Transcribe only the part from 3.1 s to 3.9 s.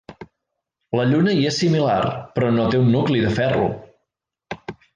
de ferro.